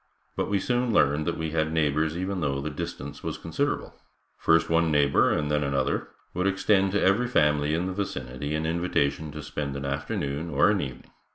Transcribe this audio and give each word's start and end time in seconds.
But 0.35 0.49
we 0.49 0.57
soon 0.59 0.91
learned 0.91 1.27
that 1.27 1.37
we 1.37 1.51
had 1.51 1.71
neighbors 1.71 2.17
even 2.17 2.39
though 2.41 2.59
the 2.59 2.71
distance 2.71 3.21
was 3.21 3.37
considerable. 3.37 3.93
First 4.35 4.67
one 4.67 4.89
neighbor 4.89 5.29
and 5.29 5.51
then 5.51 5.63
another 5.63 6.07
would 6.33 6.47
extend 6.47 6.91
to 6.93 7.03
every 7.03 7.27
family 7.27 7.75
in 7.75 7.85
the 7.85 7.93
vicinity 7.93 8.55
an 8.55 8.65
invitation 8.65 9.31
to 9.31 9.43
spend 9.43 9.75
an 9.75 9.85
afternoon 9.85 10.49
or 10.49 10.71
an 10.71 10.81
evening. 10.81 11.11